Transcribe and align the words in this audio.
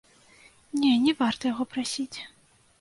Не, 0.85 0.93
не 1.05 1.15
варта 1.21 1.43
яго 1.53 1.69
прасіць. 1.77 2.17